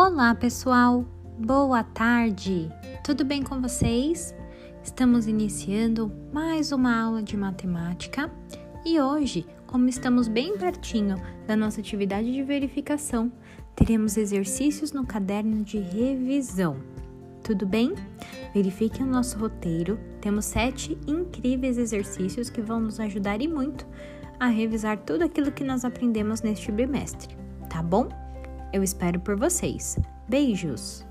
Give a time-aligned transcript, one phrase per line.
[0.00, 1.04] Olá, pessoal!
[1.40, 2.70] Boa tarde!
[3.02, 4.32] Tudo bem com vocês?
[4.80, 8.30] Estamos iniciando mais uma aula de matemática
[8.86, 11.16] e hoje, como estamos bem pertinho
[11.48, 13.32] da nossa atividade de verificação,
[13.74, 16.76] teremos exercícios no caderno de revisão.
[17.42, 17.92] Tudo bem?
[18.54, 19.98] Verifiquem o nosso roteiro.
[20.20, 23.84] Temos sete incríveis exercícios que vão nos ajudar e muito
[24.38, 27.36] a revisar tudo aquilo que nós aprendemos neste bimestre,
[27.68, 28.27] tá bom?
[28.72, 29.98] Eu espero por vocês.
[30.28, 31.07] Beijos!